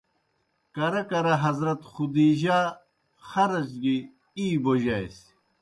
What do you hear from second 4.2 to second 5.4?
ای بوجاسیْ۔